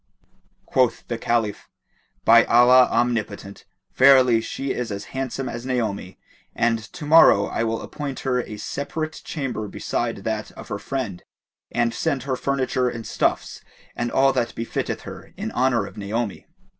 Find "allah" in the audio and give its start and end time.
2.45-2.87